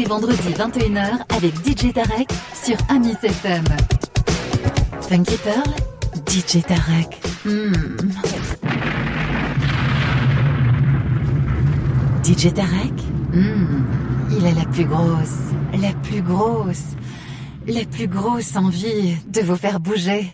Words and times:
les 0.00 0.06
vendredis 0.06 0.54
21h 0.54 1.18
avec 1.36 1.54
DJ 1.56 1.92
Tarek 1.92 2.28
sur 2.54 2.76
Amis 2.88 3.16
FM. 3.22 3.64
Funky 5.02 5.36
Pearl, 5.36 5.70
DJ 6.26 6.62
Tarek. 6.62 7.20
Hmm. 7.44 7.72
DJ 12.24 12.54
Tarek, 12.54 12.92
hmm. 13.34 13.84
il 14.30 14.46
a 14.46 14.52
la 14.52 14.64
plus 14.70 14.86
grosse, 14.86 15.52
la 15.78 15.92
plus 16.02 16.22
grosse 16.22 16.96
la 17.66 17.84
plus 17.84 18.08
grosse 18.08 18.56
envie 18.56 19.16
de 19.28 19.42
vous 19.42 19.56
faire 19.56 19.80
bouger. 19.80 20.32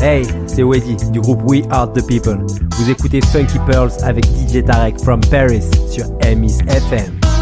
Hey, 0.00 0.26
c'est 0.58 0.64
Weddy 0.64 0.96
du 1.12 1.20
groupe 1.20 1.40
We 1.44 1.62
Are 1.70 1.92
The 1.92 2.04
People. 2.04 2.44
Vous 2.78 2.90
écoutez 2.90 3.20
Funky 3.20 3.60
Pearls 3.70 3.92
avec 4.02 4.26
DJ 4.26 4.64
Tarek 4.64 4.98
from 4.98 5.20
Paris 5.30 5.62
sur 5.88 6.06
MIS 6.24 6.58
FM. 6.66 7.37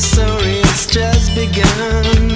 Story, 0.00 0.60
it's 0.64 0.86
just 0.86 1.34
begun. 1.34 2.28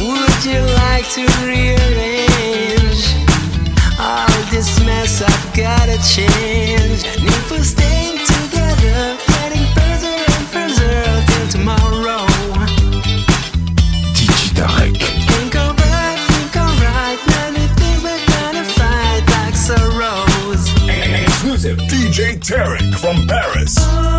Would 0.00 0.44
you 0.44 0.60
like 0.80 1.06
to 1.12 1.22
rearrange 1.44 3.04
all 4.00 4.26
this 4.50 4.80
mess? 4.80 5.20
I've 5.20 5.54
gotta 5.54 5.98
change. 6.08 7.04
And 7.20 7.28
if 7.28 7.50
we're 7.50 7.62
staying 7.62 8.18
together, 8.24 9.16
getting 9.28 9.66
further 9.76 10.16
and 10.34 10.46
further 10.48 11.24
till 11.28 11.48
tomorrow. 11.48 12.24
DJ 14.16 14.56
Tarek. 14.56 14.96
Think 15.28 15.54
alright, 15.56 16.18
think 16.32 16.56
alright. 16.56 17.18
Many 17.28 17.66
things 17.76 18.02
we're 18.02 18.26
gonna 18.32 18.64
fight 18.64 19.22
like 19.36 19.54
sorrows. 19.54 20.64
Exclusive 20.88 21.78
DJ 21.92 22.38
Tarek 22.40 22.94
from 22.94 23.26
Paris. 23.26 23.74
See, 23.74 24.13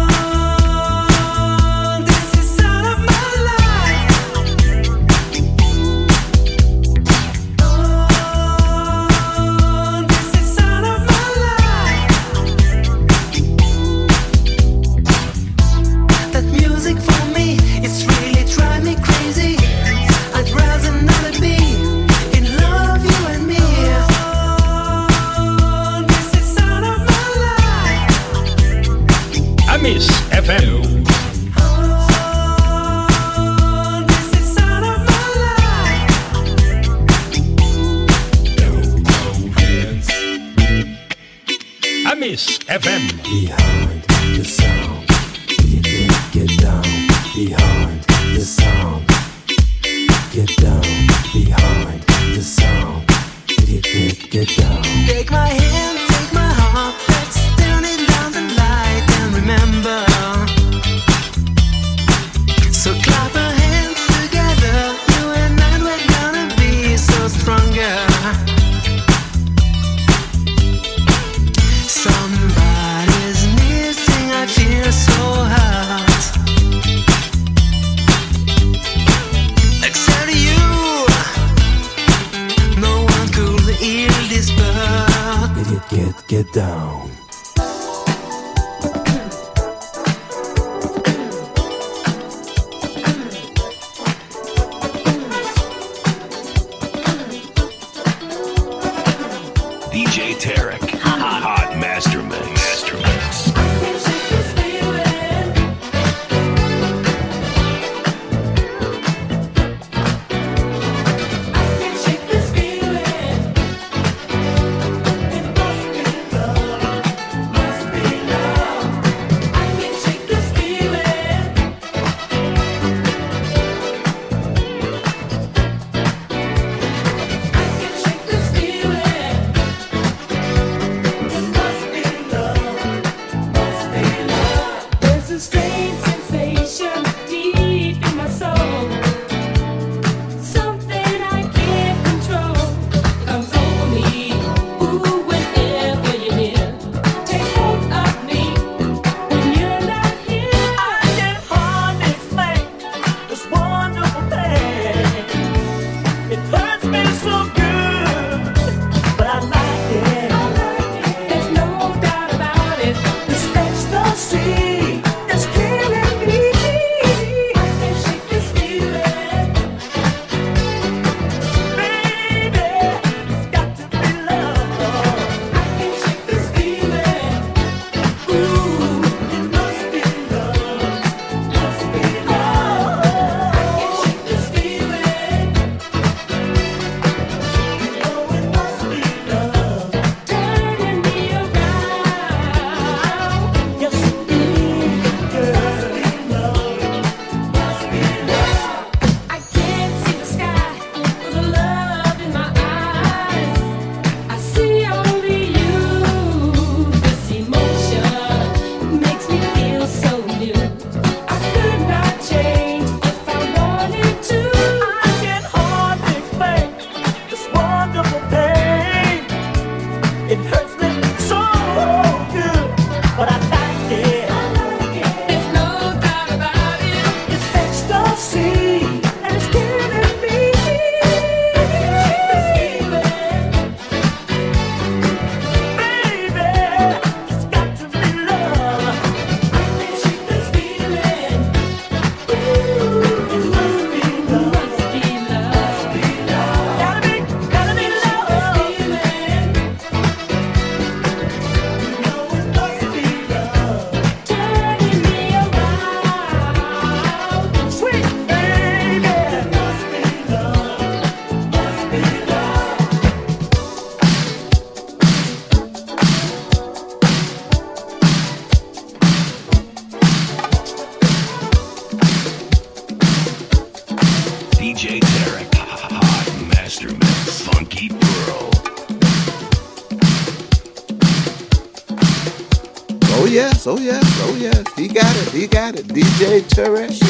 it. 286.54 287.05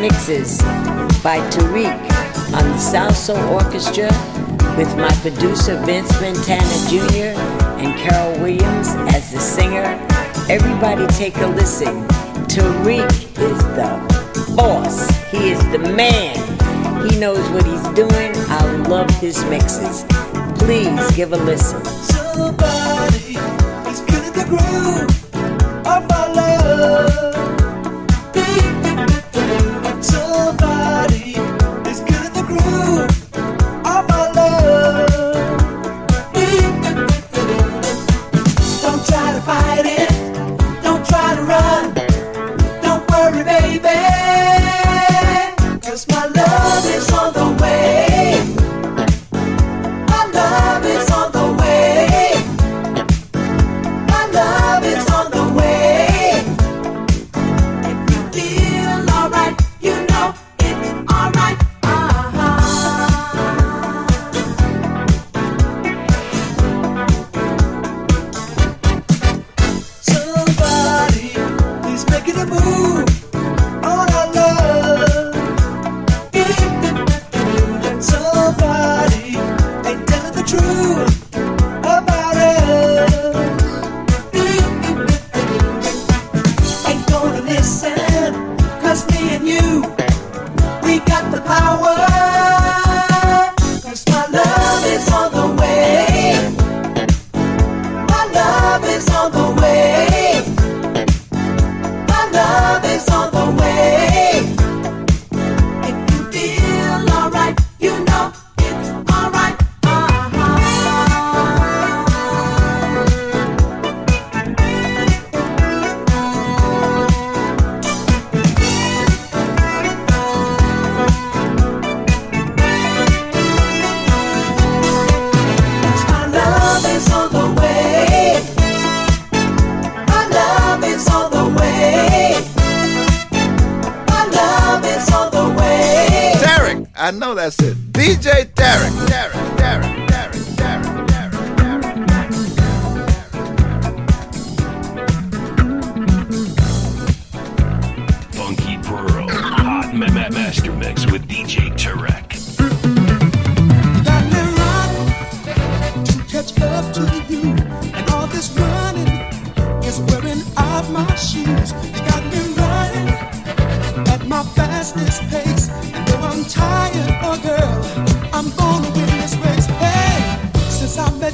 Mixes 0.00 0.58
by 1.22 1.38
Tarek 1.50 1.98
on 2.52 2.64
the 2.68 2.78
Salsoul 2.78 3.50
Orchestra 3.50 4.08
with 4.76 4.94
my 4.96 5.10
producer 5.22 5.80
Vince 5.84 6.12
Montana 6.20 6.76
Jr. 6.88 7.38
and 7.80 7.98
Carol 7.98 8.38
Williams 8.40 8.88
as 9.14 9.32
the 9.32 9.40
singer. 9.40 9.84
Everybody 10.50 11.06
take 11.14 11.36
a 11.38 11.46
listen. 11.46 12.06
Tarek 12.46 13.10
is 13.38 13.58
the 13.74 14.54
boss. 14.54 15.08
He 15.30 15.50
is 15.50 15.58
the 15.70 15.78
man. 15.78 16.36
He 17.08 17.18
knows 17.18 17.48
what 17.50 17.64
he's 17.64 17.88
doing. 17.94 18.32
I 18.48 18.64
love 18.88 19.10
his 19.18 19.42
mixes. 19.46 20.04
Please 20.58 21.10
give 21.12 21.32
a 21.32 21.38
listen. 21.38 21.82
Somebody 21.84 23.36
is 23.90 24.00
killing 24.06 24.32
the 24.32 24.44
groove 24.46 25.86
of 25.86 26.08
my 26.08 26.26
love. 26.34 27.15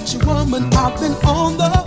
Met 0.02 0.14
you, 0.14 0.20
woman, 0.26 0.64
I've 0.74 0.98
been 0.98 1.12
on 1.24 1.56
the 1.56 1.81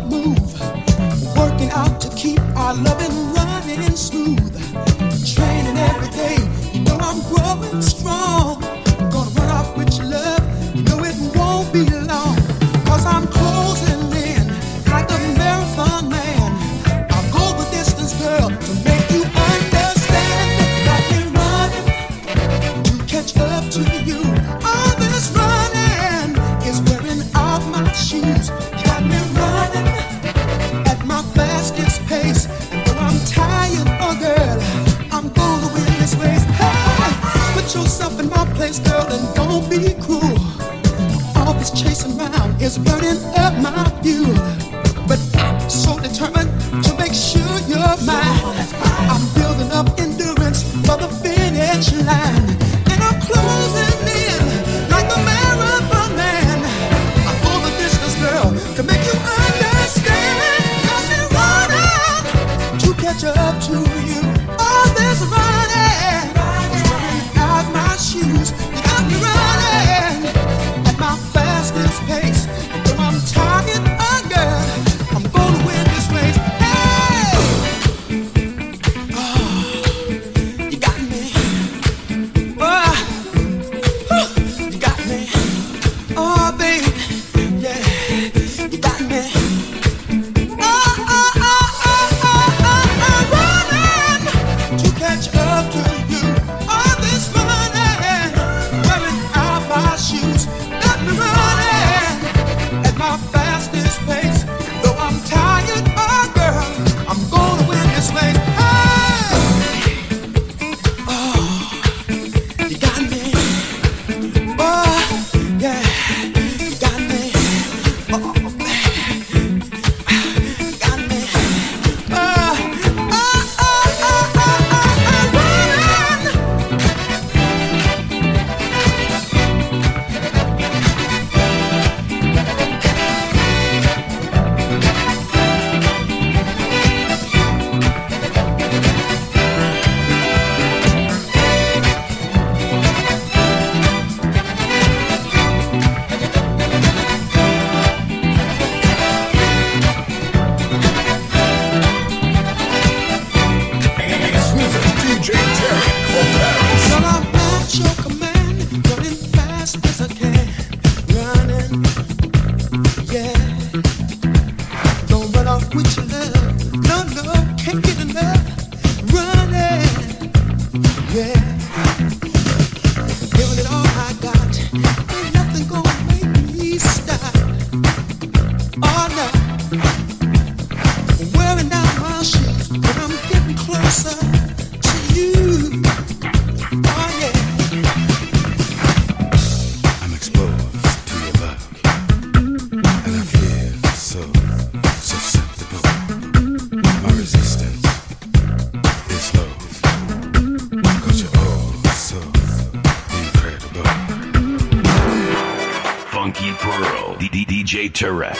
DJ 207.95 208.11
Tarek. 208.11 208.35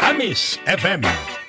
Amis 0.00 0.58
FM. 0.66 1.43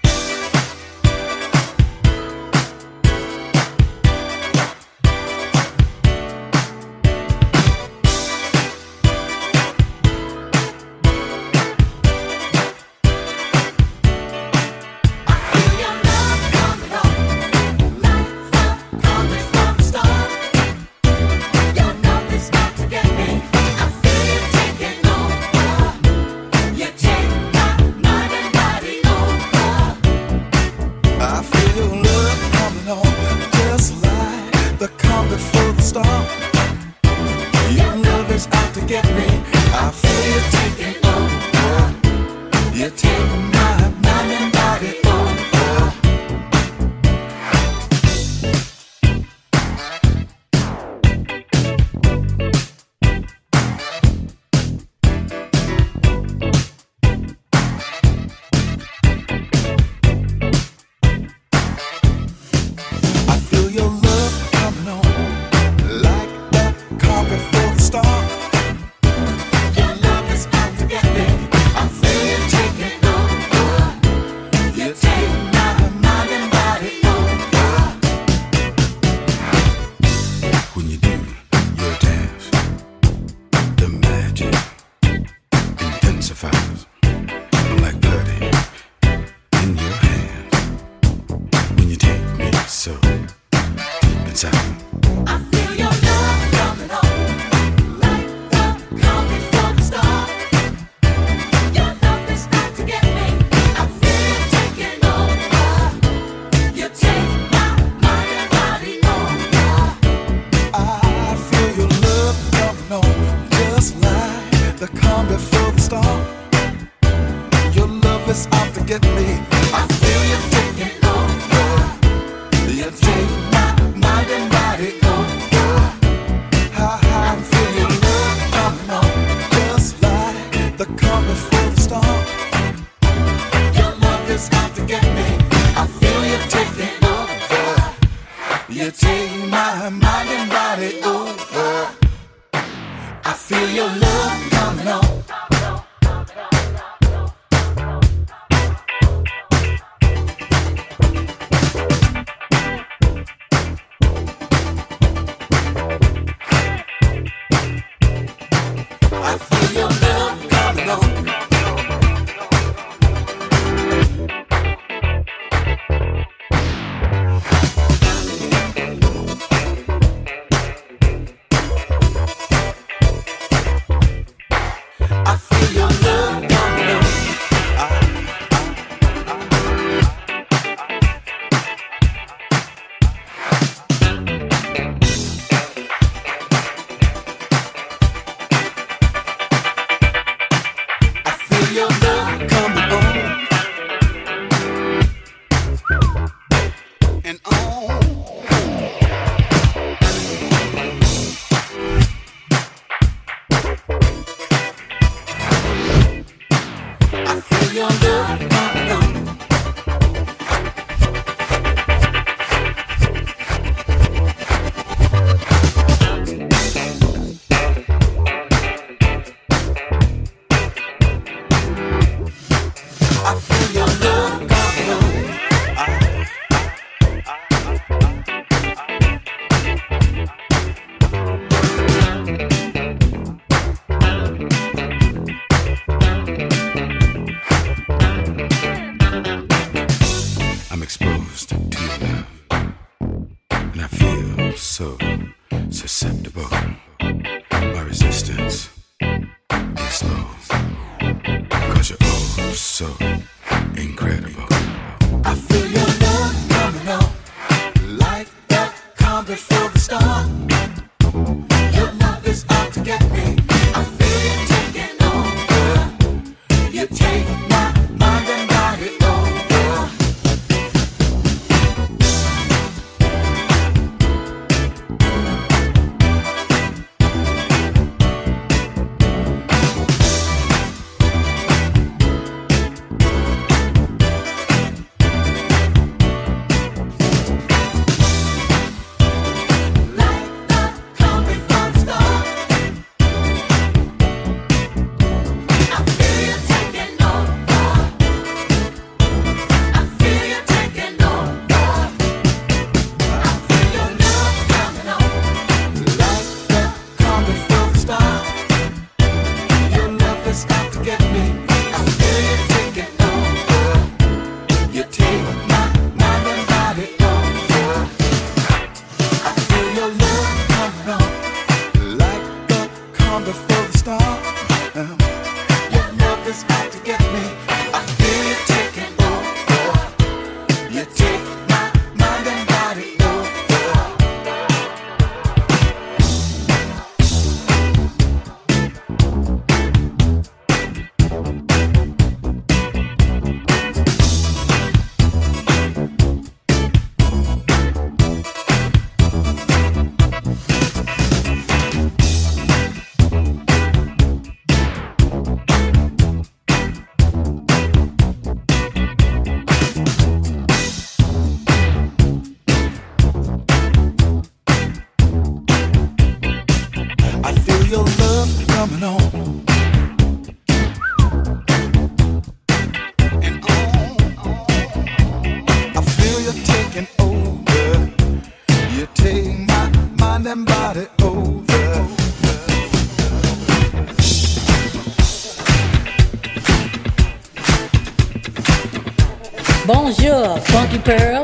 Funky 390.76 390.84
Pearl. 390.84 391.24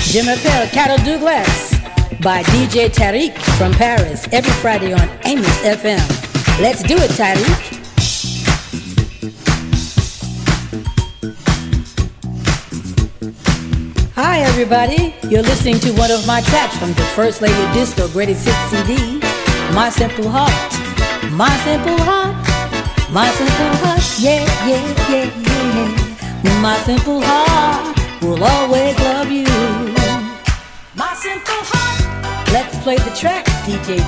Je 0.00 0.22
m'appelle 0.22 0.68
Carol 0.70 0.98
Douglas 1.04 1.74
by 2.20 2.42
DJ 2.44 2.90
Tarek 2.90 3.36
from 3.56 3.72
Paris 3.72 4.26
every 4.32 4.52
Friday 4.52 4.92
on 4.92 5.08
Amos 5.24 5.46
FM. 5.62 6.00
Let's 6.60 6.82
do 6.82 6.96
it, 6.96 7.10
Tarek. 7.10 7.70
Hi, 14.14 14.40
everybody. 14.40 15.14
You're 15.28 15.42
listening 15.42 15.78
to 15.80 15.92
one 15.92 16.10
of 16.10 16.26
my 16.26 16.40
tracks 16.42 16.76
from 16.78 16.92
the 16.94 17.04
First 17.14 17.42
Lady 17.42 17.72
Disco 17.72 18.08
Greatest 18.08 18.46
Hits 18.46 18.70
CD, 18.70 19.20
My 19.74 19.90
Simple 19.90 20.28
Heart. 20.28 20.52
My 21.32 21.54
Simple 21.64 21.98
Heart. 21.98 23.10
My 23.12 23.30
Simple 23.30 23.76
Heart. 23.82 24.02
Yeah, 24.18 24.44
yeah, 24.66 25.10
yeah, 25.10 26.42
yeah. 26.42 26.60
My 26.60 26.76
Simple 26.78 27.20
Heart 27.22 28.03
will 28.24 28.42
always 28.42 28.98
love 29.00 29.30
you. 29.30 29.44
My 30.94 31.14
Simple 31.14 31.62
Heart. 31.70 32.52
Let's 32.52 32.78
play 32.82 32.96
the 32.96 33.14
track, 33.14 33.44
DJ 33.66 33.98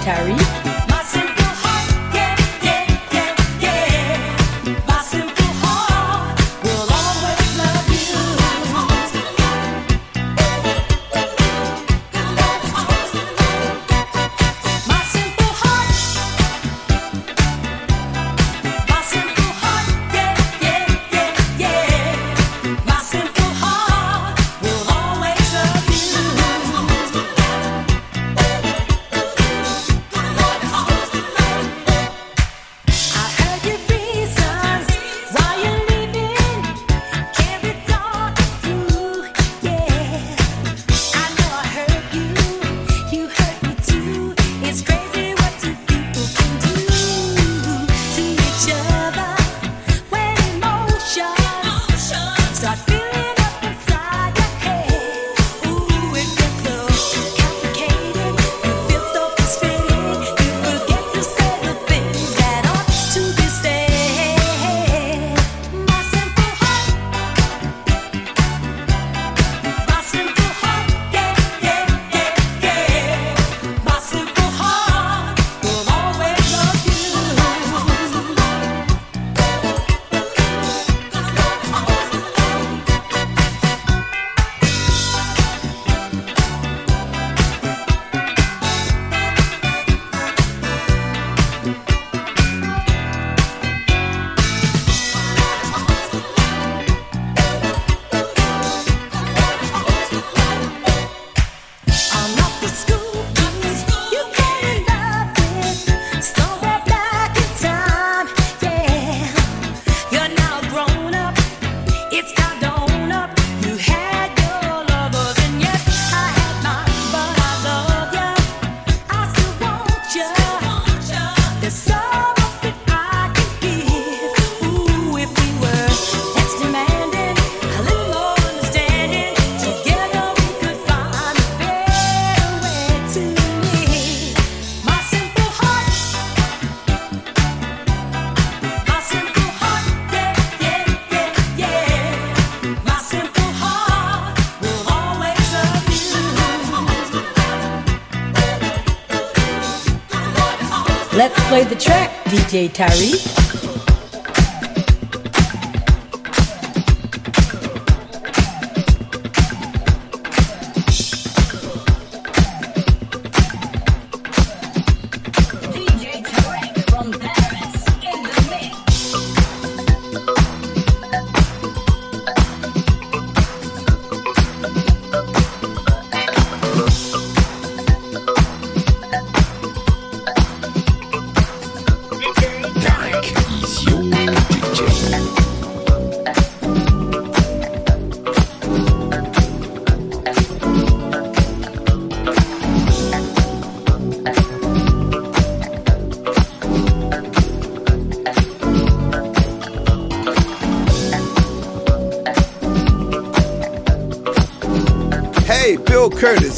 Tarek. 151.57 152.11
DJ 152.29 152.69
Tarek. 152.69 153.46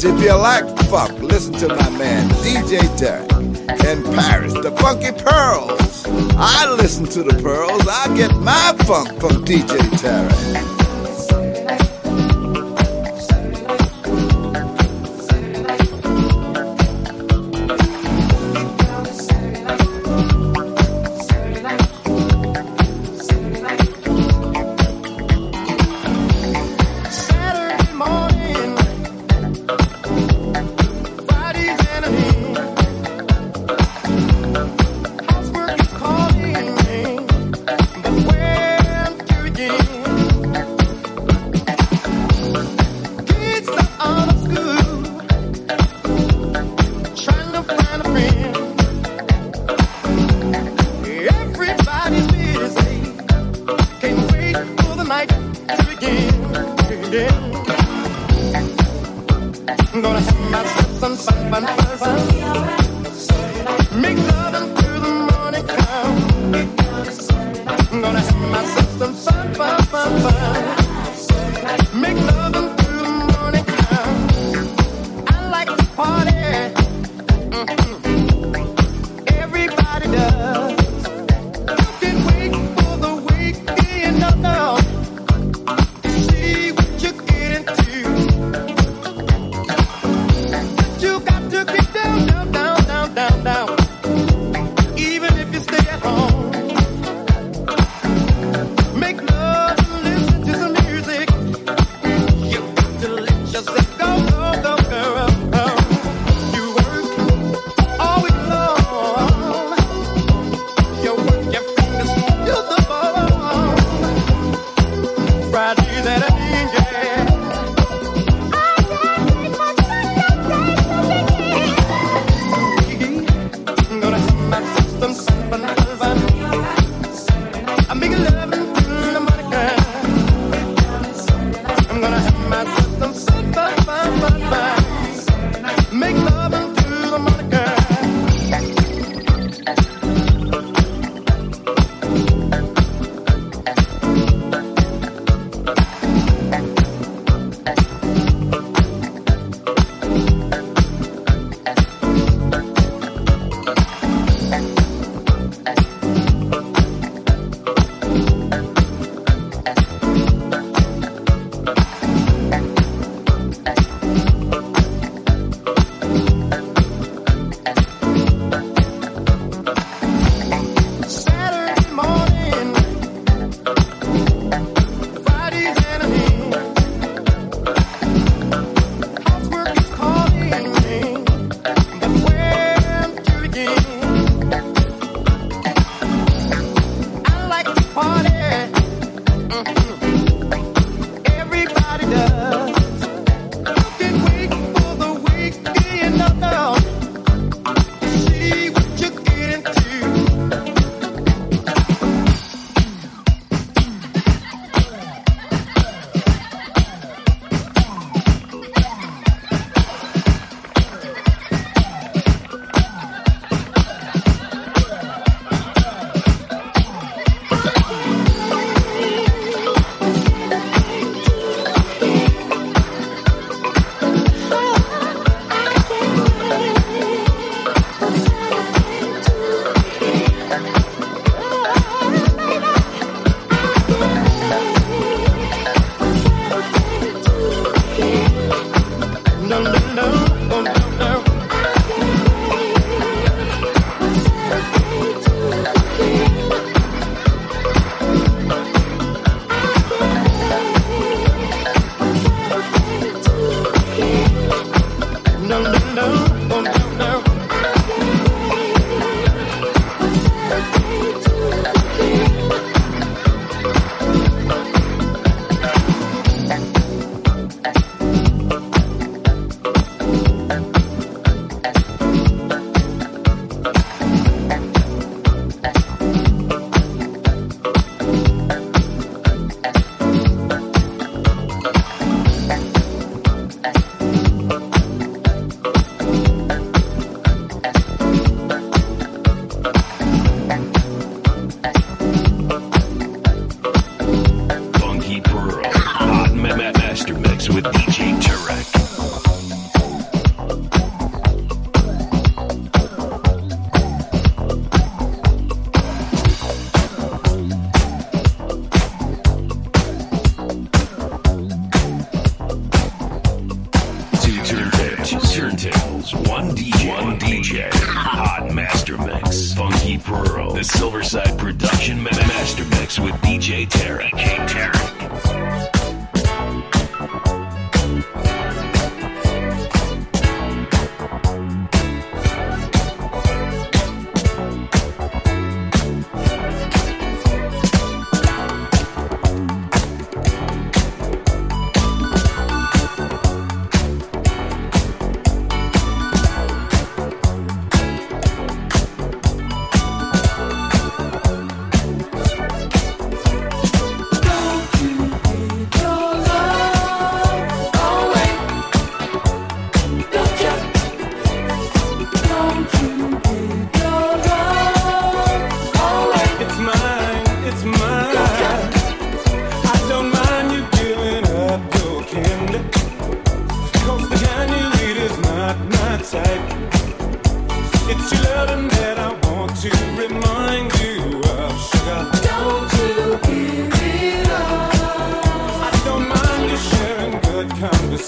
If 0.01 0.23
you 0.23 0.33
like 0.33 0.65
funk, 0.85 1.19
listen 1.19 1.51
to 1.55 1.67
my 1.67 1.89
man, 1.97 2.29
DJ 2.41 2.79
Derek. 2.97 3.29
In 3.33 4.01
Paris, 4.15 4.53
the 4.53 4.71
Funky 4.79 5.11
Pearls. 5.11 6.05
I 6.37 6.73
listen 6.77 7.03
to 7.07 7.21
the 7.21 7.33
Pearls. 7.43 7.85
I 7.85 8.15
get 8.15 8.33
my 8.37 8.73
funk 8.85 9.09
from 9.19 9.43
DJ 9.43 9.77
Tarek. 9.99 10.78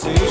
I 0.04 0.31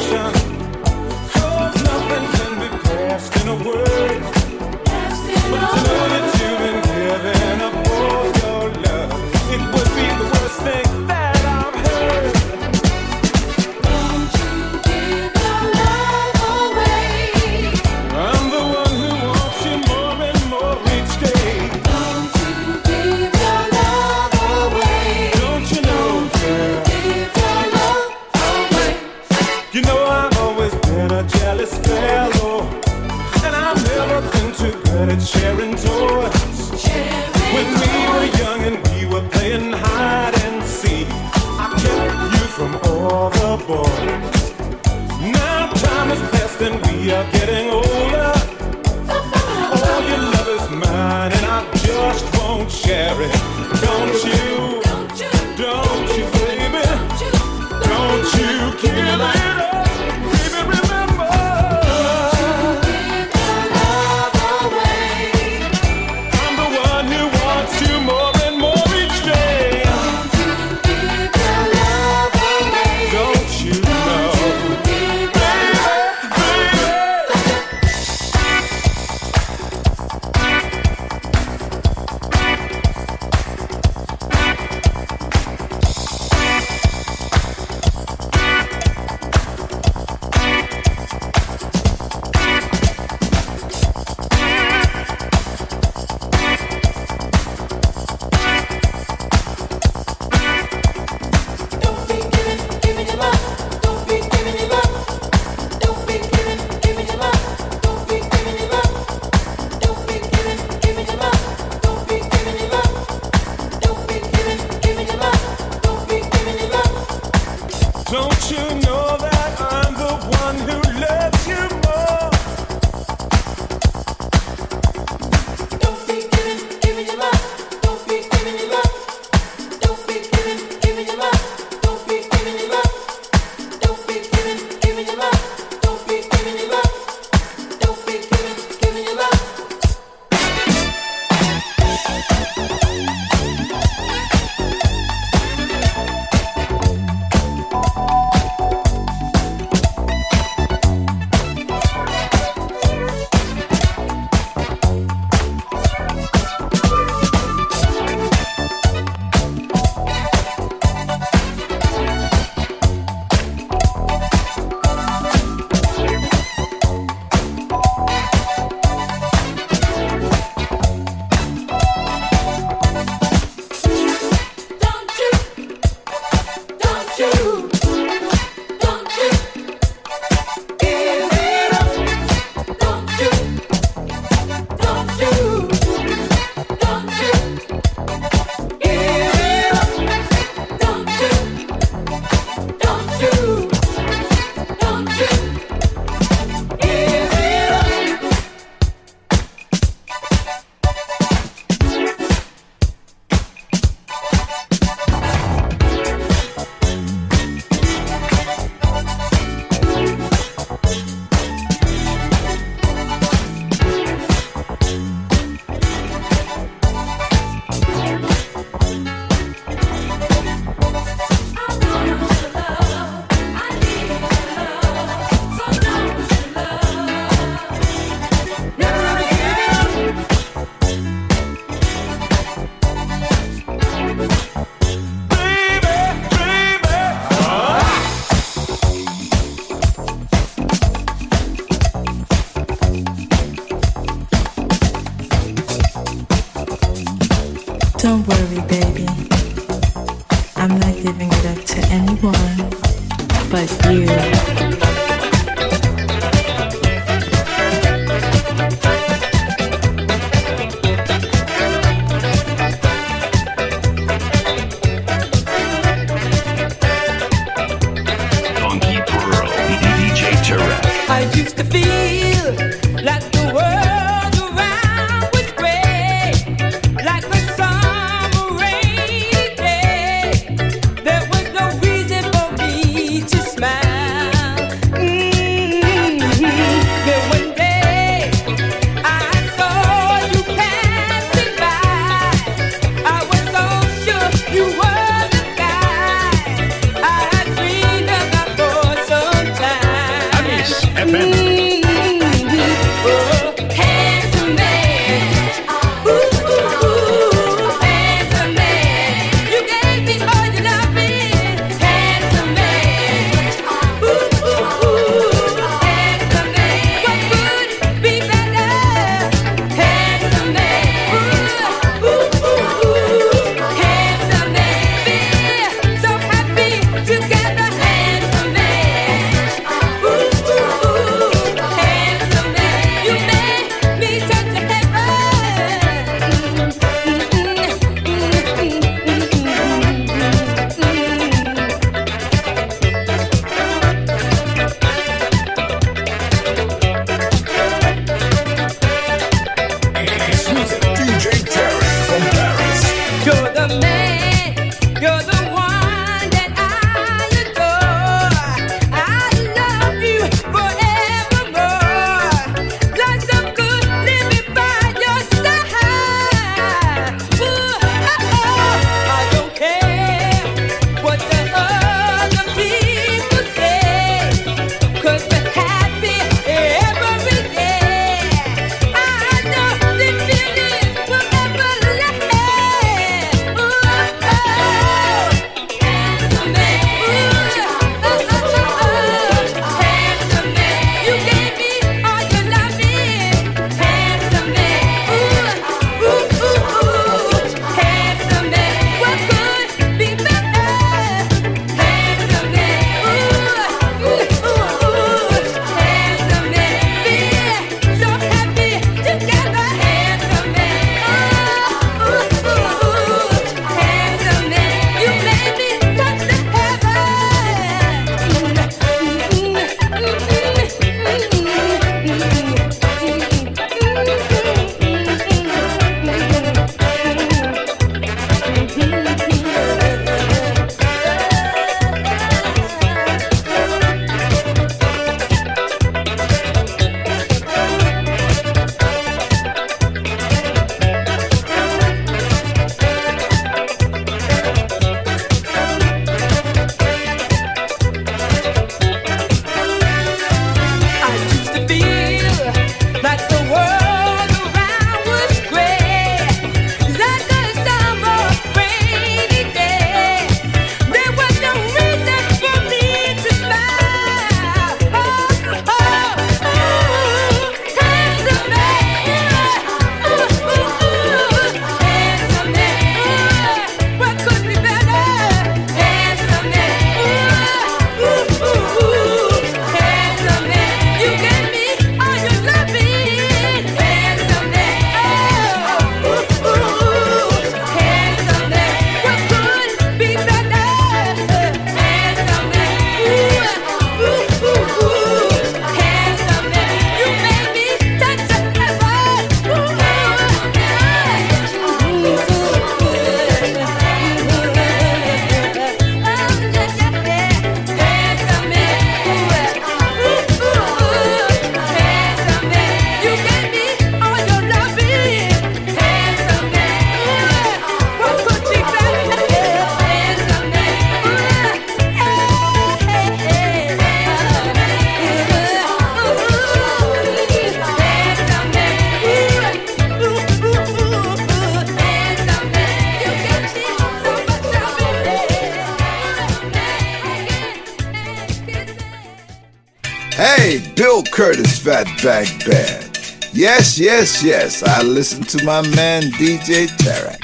Fatback 542.01 542.49
Band. 542.49 542.99
Yes, 543.35 543.79
yes, 543.79 544.23
yes, 544.23 544.63
I 544.63 544.83
listen 544.83 545.23
to 545.25 545.45
my 545.45 545.61
man 545.77 546.03
DJ 546.13 546.67
Tarek. 546.79 547.21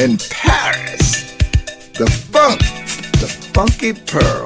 In 0.00 0.16
Paris, 0.30 1.34
the 1.94 2.06
funk, 2.06 2.60
the 3.18 3.26
funky 3.52 3.94
pearl. 3.94 4.45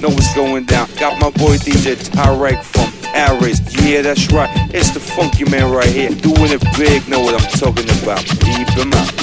Know 0.00 0.08
what's 0.08 0.34
going 0.34 0.64
down. 0.64 0.88
Got 0.98 1.20
my 1.20 1.30
boy 1.30 1.56
DJ 1.56 1.96
Tarek 1.96 2.62
from 2.62 2.88
Aries. 3.14 3.60
Yeah, 3.84 4.02
that's 4.02 4.30
right. 4.32 4.50
It's 4.74 4.90
the 4.90 5.00
funky 5.00 5.44
man 5.44 5.72
right 5.72 5.88
here, 5.88 6.10
doing 6.10 6.52
it 6.52 6.62
big. 6.78 7.08
Know 7.08 7.20
what 7.20 7.34
I'm 7.34 7.50
talking 7.58 7.88
about? 8.02 8.24
Keep 8.24 8.68
him 8.70 8.92
out. 8.92 9.19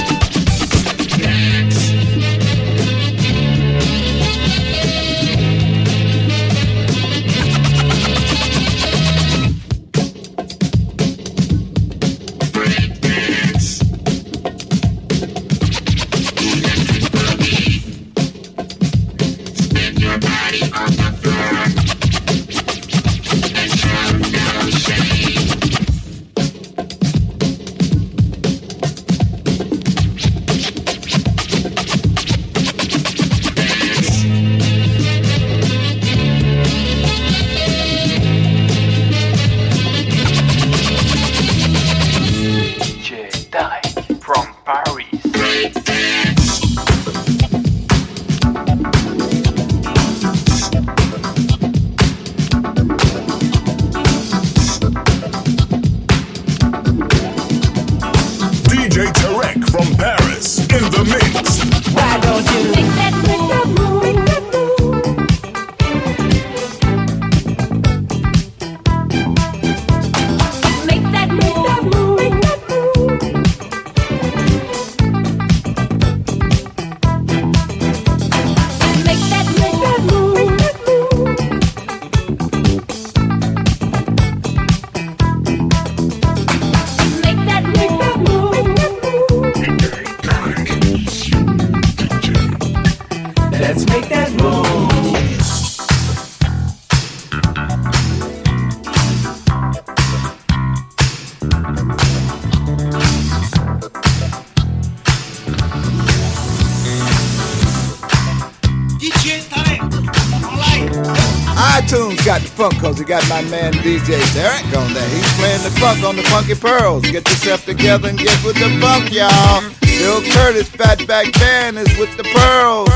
Cause 112.87 112.99
we 112.99 113.03
got 113.03 113.27
my 113.27 113.41
man 113.49 113.73
DJ 113.73 114.15
Tarek 114.31 114.63
on 114.79 114.93
there. 114.93 115.09
He's 115.09 115.33
playing 115.33 115.61
the 115.61 115.71
funk 115.71 116.05
on 116.05 116.15
the 116.15 116.23
Funky 116.23 116.55
Pearls. 116.55 117.01
Get 117.01 117.27
yourself 117.27 117.65
together 117.65 118.07
and 118.07 118.17
get 118.17 118.41
with 118.45 118.55
the 118.55 118.69
funk, 118.79 119.11
y'all. 119.11 119.61
Bill 119.81 120.21
Curtis, 120.31 120.69
Fatback 120.69 121.37
Band 121.37 121.77
is 121.79 121.97
with 121.97 122.15
the 122.15 122.23
Pearls. 122.23 122.87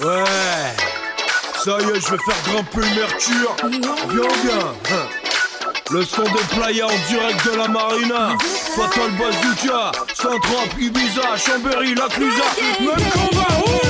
Ouais, 0.00 0.74
ça 1.62 1.78
y 1.78 1.84
est, 1.84 2.00
je 2.00 2.10
vais 2.10 2.18
faire 2.26 2.42
grimper 2.46 2.80
Mercure. 2.96 3.54
Bien, 4.08 4.28
bien. 4.42 5.20
Le 5.92 6.04
son 6.04 6.22
des 6.22 6.56
playas 6.56 6.86
en 6.86 7.08
direct 7.08 7.44
de 7.46 7.56
la 7.56 7.68
marina. 7.68 8.36
Fatal 8.76 9.10
Bazooka, 9.18 9.92
Saint-Trope, 10.22 10.74
Ibiza, 10.78 11.34
Chambéry, 11.38 11.94
La 11.94 12.06
Clusa. 12.08 12.44
Même 12.78 13.10
combat, 13.10 13.89